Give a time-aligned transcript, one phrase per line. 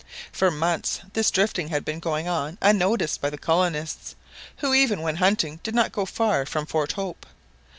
[0.31, 4.15] For months this drifting had been going on unnoticed by the colonists,
[4.57, 7.23] who even when hunting did not go far from Fort Hope.